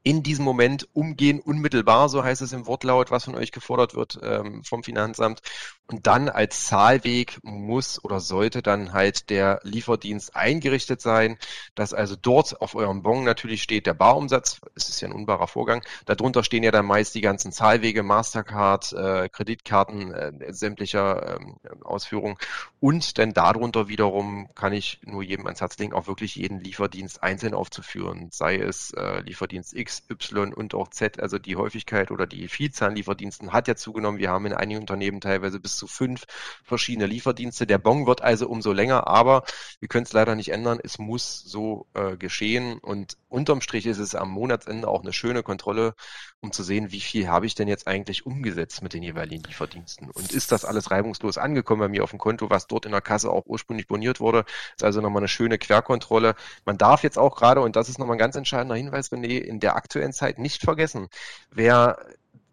in 0.03 0.21
diesem 0.21 0.43
Moment 0.43 0.87
umgehen, 0.93 1.39
unmittelbar, 1.39 2.09
so 2.09 2.23
heißt 2.23 2.41
es 2.41 2.51
im 2.51 2.67
Wortlaut, 2.67 3.09
was 3.09 3.23
von 3.23 3.35
euch 3.35 3.53
gefordert 3.53 3.95
wird 3.95 4.19
ähm, 4.21 4.63
vom 4.63 4.83
Finanzamt. 4.83 5.41
Und 5.87 6.07
dann 6.07 6.29
als 6.29 6.65
Zahlweg 6.65 7.39
muss 7.43 8.03
oder 8.03 8.19
sollte 8.19 8.61
dann 8.61 8.93
halt 8.93 9.29
der 9.29 9.59
Lieferdienst 9.63 10.35
eingerichtet 10.35 11.01
sein, 11.01 11.37
dass 11.75 11.93
also 11.93 12.15
dort 12.15 12.61
auf 12.61 12.75
eurem 12.75 13.03
Bon 13.03 13.23
natürlich 13.23 13.61
steht 13.61 13.85
der 13.85 13.93
Barumsatz, 13.93 14.61
es 14.75 14.89
ist 14.89 15.01
ja 15.01 15.09
ein 15.09 15.13
unbarer 15.13 15.47
Vorgang, 15.47 15.83
darunter 16.05 16.43
stehen 16.43 16.63
ja 16.63 16.71
dann 16.71 16.85
meist 16.85 17.15
die 17.15 17.21
ganzen 17.21 17.51
Zahlwege, 17.51 18.01
Mastercard, 18.01 18.93
äh, 18.93 19.29
Kreditkarten 19.29 20.13
äh, 20.13 20.53
sämtlicher 20.53 21.39
äh, 21.39 21.69
Ausführungen. 21.83 22.37
Und 22.79 23.17
dann 23.17 23.33
darunter 23.33 23.87
wiederum 23.87 24.49
kann 24.55 24.73
ich 24.73 24.99
nur 25.03 25.21
jedem 25.21 25.45
ans 25.45 25.61
Herz 25.61 25.77
legen, 25.77 25.93
auch 25.93 26.07
wirklich 26.07 26.35
jeden 26.35 26.59
Lieferdienst 26.59 27.21
einzeln 27.21 27.53
aufzuführen, 27.53 28.29
sei 28.31 28.57
es 28.57 28.91
äh, 28.93 29.19
Lieferdienst 29.21 29.73
X, 29.73 29.92
Y 30.09 30.53
und 30.53 30.73
auch 30.73 30.89
Z, 30.89 31.19
also 31.19 31.37
die 31.37 31.55
Häufigkeit 31.55 32.11
oder 32.11 32.25
die 32.25 32.47
Vielzahl 32.47 32.89
an 32.89 32.95
Lieferdiensten 32.95 33.53
hat 33.53 33.67
ja 33.67 33.75
zugenommen. 33.75 34.19
Wir 34.19 34.29
haben 34.29 34.45
in 34.45 34.53
einigen 34.53 34.81
Unternehmen 34.81 35.21
teilweise 35.21 35.59
bis 35.59 35.77
zu 35.77 35.87
fünf 35.87 36.25
verschiedene 36.63 37.05
Lieferdienste. 37.05 37.67
Der 37.67 37.77
Bon 37.77 38.07
wird 38.07 38.21
also 38.21 38.47
umso 38.47 38.71
länger, 38.71 39.07
aber 39.07 39.43
wir 39.79 39.87
können 39.87 40.05
es 40.05 40.13
leider 40.13 40.35
nicht 40.35 40.49
ändern. 40.49 40.79
Es 40.83 40.97
muss 40.99 41.41
so 41.41 41.87
äh, 41.93 42.17
geschehen 42.17 42.79
und 42.79 43.17
unterm 43.29 43.61
Strich 43.61 43.85
ist 43.85 43.99
es 43.99 44.15
am 44.15 44.29
Monatsende 44.29 44.87
auch 44.87 45.01
eine 45.01 45.13
schöne 45.13 45.43
Kontrolle, 45.43 45.95
um 46.41 46.51
zu 46.51 46.63
sehen, 46.63 46.91
wie 46.91 46.99
viel 46.99 47.27
habe 47.27 47.45
ich 47.45 47.55
denn 47.55 47.67
jetzt 47.67 47.87
eigentlich 47.87 48.25
umgesetzt 48.25 48.81
mit 48.81 48.93
den 48.93 49.03
jeweiligen 49.03 49.43
Lieferdiensten 49.43 50.09
und 50.09 50.31
ist 50.31 50.51
das 50.51 50.65
alles 50.65 50.91
reibungslos 50.91 51.37
angekommen 51.37 51.79
bei 51.79 51.87
mir 51.87 52.03
auf 52.03 52.11
dem 52.11 52.19
Konto, 52.19 52.49
was 52.49 52.67
dort 52.67 52.85
in 52.85 52.91
der 52.91 53.01
Kasse 53.01 53.31
auch 53.31 53.45
ursprünglich 53.45 53.87
boniert 53.87 54.19
wurde. 54.19 54.45
Ist 54.75 54.83
also 54.83 55.01
nochmal 55.01 55.21
eine 55.21 55.27
schöne 55.27 55.57
Querkontrolle. 55.57 56.35
Man 56.65 56.77
darf 56.77 57.03
jetzt 57.03 57.17
auch 57.17 57.35
gerade, 57.35 57.61
und 57.61 57.75
das 57.75 57.89
ist 57.89 57.99
nochmal 57.99 58.15
ein 58.15 58.19
ganz 58.19 58.35
entscheidender 58.35 58.75
Hinweis, 58.75 59.11
René, 59.11 59.39
in 59.39 59.59
der 59.59 59.75
aktuellen 59.83 60.13
Zeit 60.13 60.39
nicht 60.39 60.61
vergessen, 60.61 61.09
wer 61.51 61.97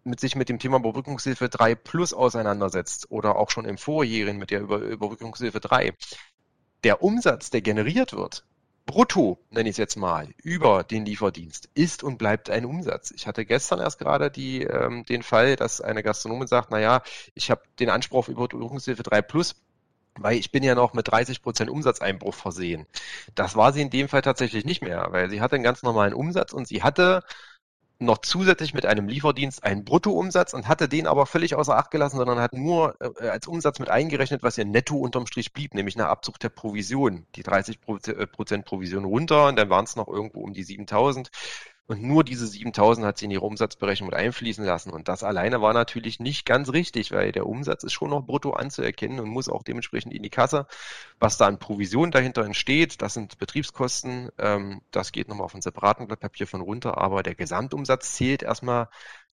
mit 0.03 0.19
sich 0.19 0.35
mit 0.35 0.49
dem 0.49 0.59
Thema 0.59 0.77
Überbrückungshilfe 0.77 1.47
3 1.49 1.75
Plus 1.75 2.13
auseinandersetzt 2.13 3.09
oder 3.09 3.35
auch 3.37 3.49
schon 3.49 3.65
im 3.65 3.77
Vorjährigen 3.77 4.37
mit 4.37 4.51
der 4.51 4.61
Über 4.61 4.79
Überbrückungshilfe 4.79 5.59
3, 5.59 5.93
der 6.83 7.01
Umsatz, 7.03 7.51
der 7.51 7.61
generiert 7.61 8.13
wird, 8.13 8.43
brutto, 8.85 9.39
nenne 9.51 9.69
ich 9.69 9.73
es 9.73 9.77
jetzt 9.77 9.95
mal, 9.95 10.29
über 10.43 10.83
den 10.83 11.05
Lieferdienst, 11.05 11.69
ist 11.75 12.03
und 12.03 12.17
bleibt 12.17 12.49
ein 12.49 12.65
Umsatz. 12.65 13.11
Ich 13.11 13.27
hatte 13.27 13.45
gestern 13.45 13.79
erst 13.79 13.99
gerade 13.99 14.31
die, 14.31 14.63
ähm, 14.63 15.05
den 15.05 15.23
Fall, 15.23 15.55
dass 15.55 15.81
eine 15.81 16.03
Gastronomin 16.03 16.47
sagt, 16.47 16.71
naja, 16.71 17.03
ich 17.35 17.51
habe 17.51 17.61
den 17.79 17.89
Anspruch 17.89 18.19
auf 18.19 18.27
Überbrückungshilfe 18.27 19.03
3 19.03 19.21
Plus, 19.21 19.55
weil 20.19 20.37
ich 20.37 20.51
bin 20.51 20.63
ja 20.63 20.75
noch 20.75 20.93
mit 20.93 21.07
30 21.07 21.41
Prozent 21.41 21.69
Umsatzeinbruch 21.69 22.33
versehen. 22.33 22.87
Das 23.35 23.55
war 23.55 23.73
sie 23.73 23.81
in 23.81 23.89
dem 23.89 24.09
Fall 24.09 24.21
tatsächlich 24.21 24.65
nicht 24.65 24.81
mehr, 24.81 25.07
weil 25.11 25.29
sie 25.29 25.41
hatte 25.41 25.55
einen 25.55 25.63
ganz 25.63 25.83
normalen 25.83 26.13
Umsatz 26.13 26.53
und 26.53 26.67
sie 26.67 26.83
hatte 26.83 27.23
noch 28.01 28.17
zusätzlich 28.19 28.73
mit 28.73 28.85
einem 28.85 29.07
Lieferdienst 29.07 29.63
einen 29.63 29.85
Bruttoumsatz 29.85 30.53
und 30.53 30.67
hatte 30.67 30.89
den 30.89 31.07
aber 31.07 31.25
völlig 31.25 31.55
außer 31.55 31.77
Acht 31.77 31.91
gelassen, 31.91 32.17
sondern 32.17 32.39
hat 32.39 32.53
nur 32.53 32.95
äh, 32.99 33.29
als 33.29 33.47
Umsatz 33.47 33.79
mit 33.79 33.89
eingerechnet, 33.89 34.43
was 34.43 34.57
ihr 34.57 34.65
netto 34.65 34.97
unterm 34.97 35.27
Strich 35.27 35.53
blieb, 35.53 35.75
nämlich 35.75 35.95
nach 35.95 36.07
Abzug 36.07 36.39
der 36.39 36.49
Provision. 36.49 37.25
Die 37.35 37.43
30 37.43 37.79
äh, 38.07 38.27
Prozent 38.27 38.65
Provision 38.65 39.05
runter 39.05 39.47
und 39.47 39.55
dann 39.57 39.69
waren 39.69 39.85
es 39.85 39.95
noch 39.95 40.07
irgendwo 40.07 40.41
um 40.41 40.53
die 40.53 40.63
7000. 40.63 41.29
Und 41.91 42.01
nur 42.03 42.23
diese 42.23 42.47
7000 42.47 43.05
hat 43.05 43.17
sie 43.17 43.25
in 43.25 43.31
ihre 43.31 43.43
Umsatzberechnung 43.43 44.11
mit 44.11 44.17
einfließen 44.17 44.63
lassen. 44.63 44.91
Und 44.91 45.09
das 45.09 45.23
alleine 45.23 45.61
war 45.61 45.73
natürlich 45.73 46.21
nicht 46.21 46.45
ganz 46.45 46.71
richtig, 46.71 47.11
weil 47.11 47.33
der 47.33 47.45
Umsatz 47.45 47.83
ist 47.83 47.91
schon 47.91 48.11
noch 48.11 48.21
brutto 48.21 48.53
anzuerkennen 48.53 49.19
und 49.19 49.27
muss 49.27 49.49
auch 49.49 49.61
dementsprechend 49.61 50.13
in 50.13 50.23
die 50.23 50.29
Kasse. 50.29 50.67
Was 51.19 51.35
da 51.35 51.47
an 51.47 51.59
Provision 51.59 52.09
dahinter 52.09 52.45
entsteht, 52.45 53.01
das 53.01 53.15
sind 53.15 53.37
Betriebskosten. 53.39 54.29
Ähm, 54.37 54.79
das 54.91 55.11
geht 55.11 55.27
nochmal 55.27 55.43
auf 55.43 55.53
ein 55.53 55.61
separaten 55.61 56.07
Blatt 56.07 56.21
Papier 56.21 56.47
von 56.47 56.61
runter. 56.61 56.97
Aber 56.97 57.23
der 57.23 57.35
Gesamtumsatz 57.35 58.13
zählt 58.13 58.41
erstmal 58.41 58.87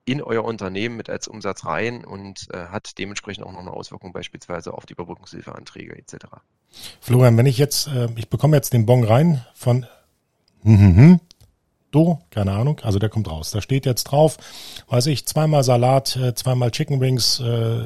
in 0.04 0.21
euer 0.21 0.44
Unternehmen 0.44 0.99
mit 0.99 1.09
als 1.09 1.28
Umsatz 1.28 1.64
rein 1.64 2.04
und 2.04 2.49
äh, 2.52 2.66
hat 2.66 2.99
dementsprechend 2.99 3.47
auch 3.47 3.52
noch 3.52 3.61
eine 3.61 3.71
Auswirkung 3.71 4.12
beispielsweise 4.12 4.75
auf 4.75 4.85
die 4.85 4.92
Überbrückungshilfeanträge 4.92 5.97
etc. 5.97 6.26
Florian, 7.00 7.38
wenn 7.38 7.47
ich 7.47 7.56
jetzt, 7.56 7.87
äh, 7.87 8.11
ich 8.16 8.28
bekomme 8.28 8.56
jetzt 8.56 8.75
den 8.75 8.85
Bon 8.85 9.04
rein 9.04 9.42
von 9.54 9.87
hm, 10.64 10.78
hm, 10.78 10.97
hm, 10.97 11.21
Do, 11.92 12.18
keine 12.30 12.52
Ahnung, 12.52 12.80
also 12.82 12.99
der 12.99 13.08
kommt 13.08 13.30
raus. 13.30 13.52
Da 13.52 13.61
steht 13.61 13.87
jetzt 13.87 14.04
drauf, 14.04 14.38
weiß 14.88 15.06
ich, 15.06 15.26
zweimal 15.26 15.62
Salat, 15.62 16.16
äh, 16.16 16.34
zweimal 16.34 16.70
Chicken 16.70 17.00
Wings, 17.00 17.38
äh, 17.38 17.82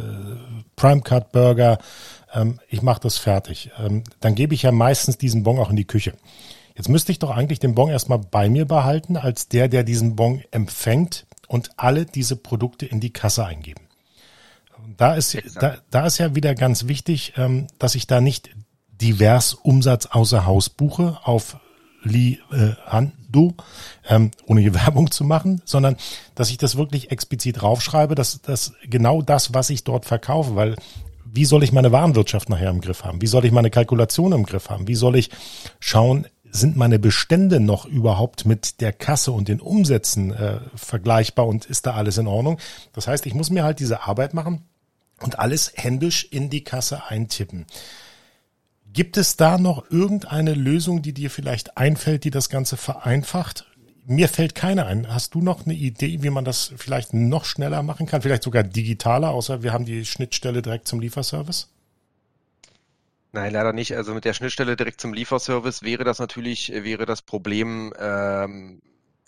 Prime 0.76 1.02
Cut 1.02 1.32
Burger, 1.32 1.78
ähm, 2.32 2.60
ich 2.68 2.82
mache 2.82 3.00
das 3.00 3.18
fertig. 3.18 3.70
Ähm, 3.78 4.04
dann 4.20 4.34
gebe 4.34 4.54
ich 4.54 4.62
ja 4.62 4.72
meistens 4.72 5.18
diesen 5.18 5.42
Bon 5.42 5.58
auch 5.58 5.70
in 5.70 5.76
die 5.76 5.86
Küche. 5.86 6.14
Jetzt 6.76 6.88
müsste 6.88 7.10
ich 7.10 7.18
doch 7.18 7.30
eigentlich 7.30 7.58
den 7.58 7.75
Bon 7.75 7.88
erstmal 7.88 8.18
bei 8.18 8.48
mir 8.48 8.66
behalten, 8.66 9.16
als 9.16 9.48
der, 9.48 9.68
der 9.68 9.82
diesen 9.82 10.14
Bon 10.14 10.42
empfängt 10.50 11.26
und 11.48 11.70
alle 11.76 12.04
diese 12.04 12.36
Produkte 12.36 12.86
in 12.86 13.00
die 13.00 13.12
Kasse 13.12 13.44
eingeben. 13.44 13.82
Da 14.96 15.14
ist, 15.14 15.36
da, 15.60 15.76
da 15.90 16.06
ist 16.06 16.18
ja 16.18 16.34
wieder 16.34 16.54
ganz 16.54 16.86
wichtig, 16.86 17.32
ähm, 17.36 17.66
dass 17.78 17.94
ich 17.94 18.06
da 18.06 18.20
nicht 18.20 18.50
divers 18.88 19.54
Umsatz 19.54 20.06
außer 20.06 20.46
Haus 20.46 20.68
buche 20.70 21.18
auf 21.25 21.58
Li 22.06 22.40
äh, 22.52 22.72
Hando, 22.86 23.54
ähm, 24.08 24.30
ohne 24.46 24.60
hier 24.60 24.75
Werbung 24.86 25.10
zu 25.10 25.25
machen, 25.25 25.62
sondern 25.64 25.96
dass 26.34 26.50
ich 26.50 26.58
das 26.58 26.76
wirklich 26.76 27.10
explizit 27.10 27.60
draufschreibe, 27.60 28.14
dass, 28.14 28.40
dass 28.42 28.72
genau 28.84 29.22
das, 29.22 29.54
was 29.54 29.70
ich 29.70 29.84
dort 29.84 30.04
verkaufe, 30.04 30.56
weil 30.56 30.76
wie 31.25 31.44
soll 31.44 31.62
ich 31.62 31.72
meine 31.72 31.92
Warenwirtschaft 31.92 32.48
nachher 32.48 32.70
im 32.70 32.80
Griff 32.80 33.04
haben? 33.04 33.20
Wie 33.20 33.26
soll 33.26 33.44
ich 33.44 33.52
meine 33.52 33.70
Kalkulation 33.70 34.32
im 34.32 34.46
Griff 34.46 34.70
haben? 34.70 34.88
Wie 34.88 34.94
soll 34.94 35.16
ich 35.16 35.30
schauen, 35.80 36.26
sind 36.50 36.76
meine 36.76 36.98
Bestände 36.98 37.60
noch 37.60 37.84
überhaupt 37.84 38.46
mit 38.46 38.80
der 38.80 38.92
Kasse 38.92 39.32
und 39.32 39.48
den 39.48 39.60
Umsätzen 39.60 40.32
äh, 40.32 40.60
vergleichbar 40.75 41.46
und 41.46 41.66
ist 41.66 41.86
da 41.86 41.94
alles 41.94 42.16
in 42.16 42.26
Ordnung? 42.26 42.58
Das 42.94 43.06
heißt, 43.06 43.26
ich 43.26 43.34
muss 43.34 43.50
mir 43.50 43.64
halt 43.64 43.80
diese 43.80 44.04
Arbeit 44.04 44.32
machen 44.32 44.62
und 45.20 45.38
alles 45.38 45.72
händisch 45.75 46.25
in 46.25 46.48
die 46.48 46.64
Kasse 46.64 47.04
eintippen. 47.06 47.66
Gibt 48.97 49.19
es 49.19 49.37
da 49.37 49.59
noch 49.59 49.91
irgendeine 49.91 50.55
Lösung, 50.55 51.03
die 51.03 51.12
dir 51.12 51.29
vielleicht 51.29 51.76
einfällt, 51.76 52.25
die 52.25 52.31
das 52.31 52.49
Ganze 52.49 52.79
vereinfacht? 52.79 53.67
Mir 54.07 54.26
fällt 54.26 54.55
keine 54.55 54.87
ein. 54.87 55.12
Hast 55.12 55.35
du 55.35 55.43
noch 55.43 55.67
eine 55.67 55.75
Idee, 55.75 56.23
wie 56.23 56.31
man 56.31 56.47
das 56.47 56.73
vielleicht 56.79 57.12
noch 57.12 57.45
schneller 57.45 57.83
machen 57.83 58.07
kann? 58.07 58.23
Vielleicht 58.23 58.43
sogar 58.43 58.62
digitaler, 58.62 59.33
außer 59.33 59.62
wir 59.62 59.75
haben 59.75 59.85
die 59.85 60.07
Schnittstelle 60.07 60.62
direkt 60.62 60.88
zum 60.88 61.00
Lieferservice? 61.00 61.69
Nein, 63.33 63.53
leider 63.53 63.75
nicht. 63.75 63.95
Also 63.95 64.15
mit 64.15 64.25
der 64.25 64.33
Schnittstelle 64.33 64.76
direkt 64.76 64.99
zum 64.99 65.12
Lieferservice 65.12 65.83
wäre 65.83 66.05
das 66.05 66.19
natürlich, 66.19 66.73
wäre 66.73 67.05
das 67.05 67.21
Problem, 67.21 67.93
ähm, 68.00 68.81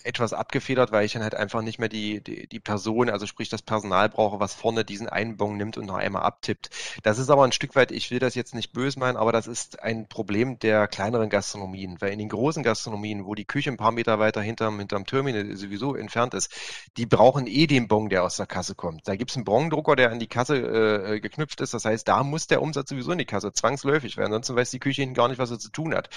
etwas 0.05 0.33
abgefedert, 0.33 0.93
weil 0.93 1.05
ich 1.05 1.13
dann 1.13 1.23
halt 1.23 1.35
einfach 1.35 1.63
nicht 1.63 1.79
mehr 1.79 1.89
die, 1.89 2.23
die, 2.23 2.47
die 2.47 2.61
Person, 2.61 3.11
also 3.11 3.27
sprich 3.27 3.49
das 3.49 3.63
Personal 3.63 4.09
brauche, 4.09 4.39
was 4.41 4.55
vorne 4.55 4.85
diesen 4.85 5.09
Einbon 5.09 5.57
nimmt 5.57 5.77
und 5.77 5.87
noch 5.87 5.97
einmal 5.97 6.23
abtippt. 6.23 6.71
Das 7.03 7.19
ist 7.19 7.31
aber 7.31 7.45
ein 7.45 7.53
Stück 7.53 7.75
weit, 7.75 7.91
ich 7.91 8.11
will 8.11 8.19
das 8.19 8.35
jetzt 8.35 8.55
nicht 8.55 8.73
böse 8.73 8.99
meinen, 8.99 9.17
aber 9.17 9.33
das 9.33 9.47
ist 9.47 9.83
ein 9.83 10.09
Problem 10.09 10.59
der 10.61 10.87
kleineren 10.87 11.31
Gastronomien, 11.31 12.01
weil 12.01 12.13
in 12.13 12.19
den 12.19 12.29
großen 12.29 12.63
Gastronomien, 12.63 13.27
wo 13.27 13.35
die 13.35 13.45
Küche 13.45 13.71
ein 13.71 13.77
paar 13.77 13.93
Meter 13.93 14.19
weiter 14.19 14.41
hinterm, 14.41 14.79
hinterm 14.79 15.05
Terminal 15.05 15.57
sowieso 15.57 15.97
entfernt 15.97 16.35
ist, 16.35 16.53
die 16.97 17.07
brauchen 17.07 17.47
eh 17.47 17.67
den 17.67 17.89
Bon, 17.89 18.09
der 18.09 18.23
aus 18.23 18.37
der 18.37 18.47
Kasse 18.47 18.75
kommt. 18.75 19.09
Da 19.09 19.17
gibt's 19.17 19.37
einen 19.37 19.45
Bondrucker, 19.45 19.97
der 19.97 20.13
an 20.13 20.21
die 20.21 20.27
Kasse 20.29 20.57
äh, 20.57 21.21
geknüpft 21.21 21.61
ist. 21.61 21.75
Das 21.75 21.85
heißt, 21.85 22.07
da 22.07 22.23
muss 22.23 22.47
der 22.47 22.63
Umsatz 22.63 22.91
sowieso 22.91 23.13
in 23.13 23.19
die 23.19 23.25
Kasse, 23.25 23.53
zwangsläufig, 23.53 24.17
weil 24.17 24.27
ansonsten 24.27 24.55
weiß 24.55 24.71
die 24.71 24.79
Küche 24.79 25.03
hinten 25.03 25.15
gar 25.15 25.29
nicht, 25.29 25.39
was 25.39 25.51
er 25.51 25.59
zu 25.59 25.71
tun 25.71 25.95
hat. 25.95 26.09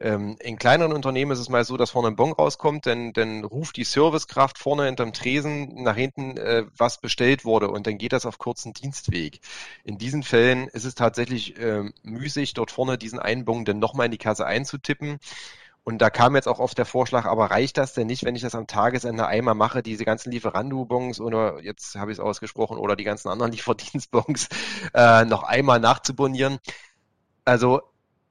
Ähm, 0.00 0.36
in 0.40 0.58
kleineren 0.58 0.92
Unternehmen 0.92 1.32
ist 1.32 1.38
es 1.38 1.48
mal 1.48 1.64
so, 1.64 1.76
dass 1.76 1.90
vorne 1.90 2.08
ein 2.08 2.16
Bon 2.16 2.32
rauskommt, 2.32 2.86
denn, 2.86 3.12
denn 3.12 3.25
dann 3.26 3.44
ruft 3.44 3.76
die 3.76 3.84
Servicekraft 3.84 4.58
vorne 4.58 4.86
hinterm 4.86 5.12
Tresen 5.12 5.82
nach 5.82 5.96
hinten, 5.96 6.36
äh, 6.36 6.64
was 6.76 7.00
bestellt 7.00 7.44
wurde 7.44 7.68
und 7.68 7.86
dann 7.86 7.98
geht 7.98 8.12
das 8.12 8.26
auf 8.26 8.38
kurzen 8.38 8.72
Dienstweg. 8.72 9.40
In 9.84 9.98
diesen 9.98 10.22
Fällen 10.22 10.68
ist 10.68 10.84
es 10.84 10.94
tatsächlich 10.94 11.58
äh, 11.58 11.84
müßig, 12.02 12.54
dort 12.54 12.70
vorne 12.70 12.98
diesen 12.98 13.18
Einbon 13.18 13.64
dann 13.64 13.78
nochmal 13.78 14.06
in 14.06 14.12
die 14.12 14.18
Kasse 14.18 14.46
einzutippen. 14.46 15.18
Und 15.84 15.98
da 15.98 16.10
kam 16.10 16.34
jetzt 16.34 16.48
auch 16.48 16.58
oft 16.58 16.76
der 16.78 16.84
Vorschlag, 16.84 17.26
aber 17.26 17.52
reicht 17.52 17.78
das 17.78 17.92
denn 17.92 18.08
nicht, 18.08 18.24
wenn 18.24 18.34
ich 18.34 18.42
das 18.42 18.56
am 18.56 18.66
Tagesende 18.66 19.28
einmal 19.28 19.54
mache, 19.54 19.84
diese 19.84 20.04
ganzen 20.04 20.32
Lieferando-Bons 20.32 21.20
oder 21.20 21.62
jetzt 21.62 21.94
habe 21.94 22.10
ich 22.10 22.18
es 22.18 22.24
ausgesprochen, 22.24 22.76
oder 22.76 22.96
die 22.96 23.04
ganzen 23.04 23.28
anderen 23.28 23.52
Lieferdienstbons 23.52 24.48
äh, 24.94 25.24
noch 25.24 25.44
einmal 25.44 25.78
nachzubonieren? 25.78 26.58
Also 27.44 27.82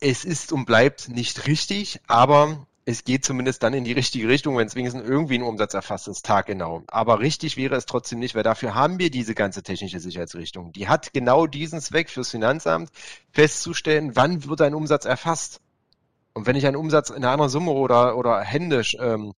es 0.02 0.26
ist 0.26 0.52
und 0.52 0.66
bleibt 0.66 1.08
nicht 1.08 1.48
richtig, 1.48 2.02
aber 2.08 2.68
es 2.86 3.04
geht 3.04 3.26
zumindest 3.26 3.64
dann 3.64 3.74
in 3.74 3.84
die 3.84 3.94
richtige 3.94 4.28
Richtung, 4.28 4.58
wenn 4.58 4.68
es 4.68 4.76
wenigstens 4.76 5.08
irgendwie 5.08 5.40
ein 5.40 5.44
Umsatz 5.44 5.74
erfasst 5.74 6.08
ist, 6.08 6.24
taggenau. 6.24 6.84
Aber 6.88 7.20
richtig 7.20 7.58
wäre 7.58 7.76
es 7.76 7.88
trotzdem 7.88 8.20
nicht, 8.20 8.36
weil 8.36 8.44
dafür 8.44 8.76
haben 8.76 9.00
wir 9.00 9.10
diese 9.10 9.34
ganze 9.34 9.64
technische 9.64 10.00
Sicherheitsrichtung. 10.00 10.72
Die 10.72 10.88
hat 10.88 11.12
genau 11.12 11.48
diesen 11.48 11.82
Zweck 11.82 12.12
fürs 12.12 12.30
Finanzamt, 12.30 12.92
festzustellen, 13.32 14.16
wann 14.16 14.48
wird 14.48 14.62
ein 14.62 14.76
Umsatz 14.76 15.06
erfasst. 15.06 15.62
Und 16.34 16.46
wenn 16.46 16.56
ich 16.56 16.68
einen 16.68 16.76
Umsatz 16.76 17.10
in 17.10 17.18
einer 17.18 17.32
anderen 17.32 17.50
Summe 17.50 17.72
oder, 17.72 18.18
oder 18.18 18.42
händisch 18.42 18.96
ähm, 19.00 19.34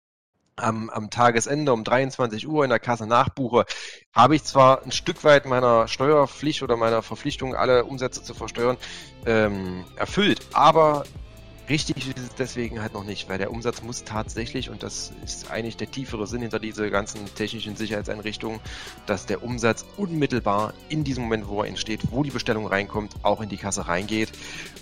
am, 0.58 0.90
am 0.90 1.10
Tagesende 1.10 1.72
um 1.72 1.86
23 1.86 2.50
Uhr 2.50 2.66
in 2.66 2.70
der 2.70 2.80
Kasse 2.80 3.08
nachbuche, 3.08 3.66
habe 4.12 4.36
ich 4.36 4.44
zwar 4.44 4.84
ein 4.84 4.92
Stück 4.92 5.24
weit 5.24 5.46
meiner 5.46 5.88
Steuerpflicht 5.88 6.64
oder 6.64 6.76
meiner 6.76 7.02
Verpflichtung, 7.02 7.56
alle 7.56 7.86
Umsätze 7.86 8.24
zu 8.24 8.34
versteuern, 8.34 8.76
ähm, 9.26 9.86
erfüllt, 9.96 10.48
aber 10.52 11.06
Richtig 11.70 12.08
ist 12.08 12.18
es 12.18 12.36
deswegen 12.36 12.82
halt 12.82 12.94
noch 12.94 13.04
nicht, 13.04 13.28
weil 13.28 13.38
der 13.38 13.52
Umsatz 13.52 13.82
muss 13.82 14.06
tatsächlich, 14.06 14.70
und 14.70 14.84
das 14.84 15.12
ist 15.26 15.52
eigentlich 15.52 15.76
der 15.76 15.92
tiefere 15.92 16.26
Sinn 16.26 16.42
hinter 16.42 16.60
diese 16.60 16.90
ganzen 16.90 17.26
technischen 17.36 17.76
Sicherheitseinrichtungen, 17.76 18.62
dass 19.06 19.26
der 19.26 19.44
Umsatz 19.44 19.84
unmittelbar 19.98 20.74
in 20.88 21.04
diesem 21.04 21.24
Moment, 21.24 21.50
wo 21.50 21.62
er 21.62 21.68
entsteht, 21.68 22.10
wo 22.10 22.24
die 22.24 22.32
Bestellung 22.32 22.68
reinkommt, 22.68 23.16
auch 23.24 23.42
in 23.42 23.50
die 23.50 23.58
Kasse 23.58 23.90
reingeht. 23.90 24.30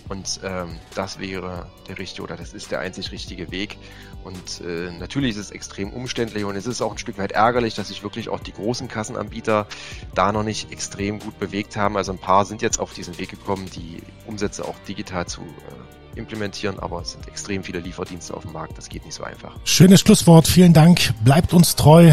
Und 0.08 0.38
ähm, 0.44 0.78
das 0.94 1.18
wäre 1.18 1.68
der 1.88 1.98
richtige 1.98 2.22
oder 2.22 2.36
das 2.36 2.54
ist 2.54 2.70
der 2.70 2.78
einzig 2.78 3.10
richtige 3.10 3.50
Weg. 3.50 3.78
Und 4.22 4.60
äh, 4.60 4.92
natürlich 4.92 5.30
ist 5.30 5.38
es 5.38 5.50
extrem 5.50 5.92
umständlich 5.92 6.44
und 6.44 6.54
es 6.54 6.68
ist 6.68 6.82
auch 6.82 6.92
ein 6.92 6.98
Stück 6.98 7.18
weit 7.18 7.32
ärgerlich, 7.32 7.74
dass 7.74 7.88
sich 7.88 8.04
wirklich 8.04 8.28
auch 8.28 8.40
die 8.40 8.52
großen 8.52 8.86
Kassenanbieter 8.86 9.66
da 10.14 10.30
noch 10.30 10.44
nicht 10.44 10.70
extrem 10.70 11.18
gut 11.18 11.36
bewegt 11.40 11.76
haben. 11.76 11.96
Also 11.96 12.12
ein 12.12 12.18
paar 12.18 12.44
sind 12.44 12.62
jetzt 12.62 12.78
auf 12.78 12.94
diesen 12.94 13.18
Weg 13.18 13.30
gekommen, 13.30 13.68
die 13.74 14.02
Umsätze 14.26 14.64
auch 14.64 14.78
digital 14.86 15.26
zu 15.26 15.40
äh, 15.40 16.05
implementieren, 16.16 16.78
aber 16.78 17.02
es 17.02 17.12
sind 17.12 17.28
extrem 17.28 17.62
viele 17.62 17.80
Lieferdienste 17.80 18.34
auf 18.34 18.42
dem 18.42 18.52
Markt. 18.52 18.76
Das 18.76 18.88
geht 18.88 19.04
nicht 19.04 19.14
so 19.14 19.24
einfach. 19.24 19.52
Schönes 19.64 20.00
Schlusswort. 20.00 20.48
Vielen 20.48 20.72
Dank. 20.72 21.12
Bleibt 21.24 21.52
uns 21.52 21.76
treu. 21.76 22.12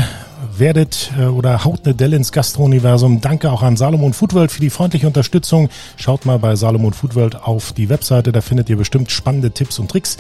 Werdet 0.58 1.12
äh, 1.18 1.26
oder 1.26 1.64
haut 1.64 1.86
eine 1.86 1.96
Delle 1.96 2.18
ins 2.18 2.32
Gastro-Universum. 2.32 3.22
Danke 3.22 3.52
auch 3.52 3.64
an 3.64 3.78
Salomon 3.78 4.14
Foodworld 4.14 4.52
für 4.52 4.60
die 4.60 4.70
freundliche 4.70 5.08
Unterstützung. 5.08 5.70
Schaut 5.96 6.26
mal 6.26 6.38
bei 6.38 6.56
Salomon 6.56 6.94
Foodworld 6.94 7.36
auf 7.36 7.72
die 7.72 7.90
Webseite. 7.90 8.32
Da 8.32 8.42
findet 8.42 8.70
ihr 8.70 8.76
bestimmt 8.76 9.10
spannende 9.10 9.52
Tipps 9.52 9.80
und 9.80 9.90
Tricks 9.90 10.18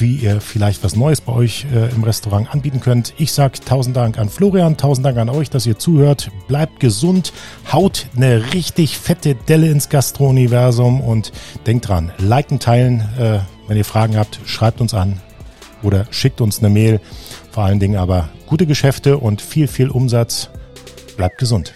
wie 0.00 0.16
ihr 0.16 0.40
vielleicht 0.40 0.84
was 0.84 0.96
Neues 0.96 1.20
bei 1.20 1.32
euch 1.32 1.66
äh, 1.72 1.90
im 1.94 2.04
Restaurant 2.04 2.52
anbieten 2.52 2.80
könnt. 2.80 3.14
Ich 3.18 3.32
sage 3.32 3.60
tausend 3.64 3.96
Dank 3.96 4.18
an 4.18 4.28
Florian, 4.28 4.76
tausend 4.76 5.06
Dank 5.06 5.18
an 5.18 5.28
euch, 5.28 5.50
dass 5.50 5.66
ihr 5.66 5.78
zuhört. 5.78 6.30
Bleibt 6.48 6.80
gesund, 6.80 7.32
haut 7.72 8.06
eine 8.16 8.52
richtig 8.54 8.98
fette 8.98 9.34
Delle 9.34 9.70
ins 9.70 9.88
Gastro-Universum 9.88 11.00
und 11.00 11.32
denkt 11.66 11.88
dran, 11.88 12.12
liken, 12.18 12.58
teilen. 12.58 13.00
Äh, 13.18 13.38
wenn 13.68 13.76
ihr 13.76 13.84
Fragen 13.84 14.16
habt, 14.16 14.40
schreibt 14.46 14.80
uns 14.80 14.94
an 14.94 15.20
oder 15.82 16.06
schickt 16.10 16.40
uns 16.40 16.58
eine 16.58 16.70
Mail. 16.70 17.00
Vor 17.50 17.64
allen 17.64 17.80
Dingen 17.80 17.96
aber 17.96 18.28
gute 18.46 18.66
Geschäfte 18.66 19.18
und 19.18 19.40
viel, 19.40 19.68
viel 19.68 19.90
Umsatz. 19.90 20.50
Bleibt 21.16 21.38
gesund. 21.38 21.74